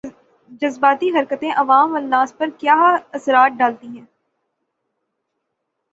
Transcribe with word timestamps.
جذباتی 0.61 1.09
حرکتیں 1.09 1.51
عوام 1.53 1.95
الناس 1.95 2.37
پر 2.37 2.49
کیا 2.59 2.75
اثرڈالتی 3.11 3.87
ہیں 3.87 4.05